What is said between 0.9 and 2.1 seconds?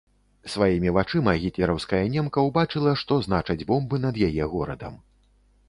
вачыма гітлераўская